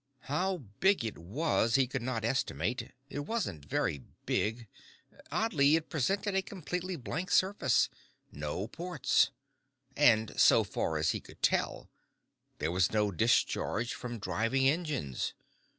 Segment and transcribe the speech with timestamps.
[0.21, 2.91] How big it was he could not estimate.
[3.07, 4.67] It wasn't very big.
[5.31, 7.87] Oddly, it presented a completely blank surface.
[8.31, 9.29] No ports.
[9.95, 11.87] And, so far as he could tell,
[12.57, 15.35] there was no discharge from driving engines.